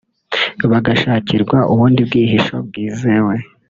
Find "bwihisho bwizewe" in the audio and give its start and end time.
2.07-3.35